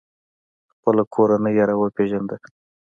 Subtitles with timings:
[0.73, 2.35] خپله کورنۍ یې را وپیژنده.